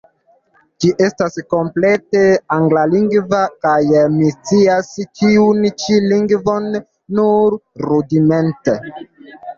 Ĝi 0.83 0.87
estas 1.07 1.35
komplete 1.53 2.23
anglalingva– 2.55 3.41
kaj 3.67 3.75
mi 4.15 4.31
scias 4.37 4.91
tiun 5.21 5.69
ĉi 5.85 6.01
lingvon 6.09 6.67
nur 7.21 7.59
rudimente. 7.87 8.77